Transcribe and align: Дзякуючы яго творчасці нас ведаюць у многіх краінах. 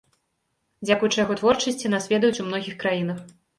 Дзякуючы 0.85 1.17
яго 1.25 1.37
творчасці 1.41 1.93
нас 1.97 2.11
ведаюць 2.17 2.43
у 2.47 2.49
многіх 2.51 2.83
краінах. 2.83 3.25